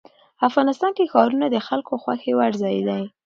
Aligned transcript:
افغانستان 0.47 0.91
کې 0.97 1.11
ښارونه 1.11 1.47
د 1.49 1.57
خلکو 1.67 1.93
خوښې 2.03 2.31
وړ 2.35 2.51
ځای 2.63 2.77
دی. 2.87 3.03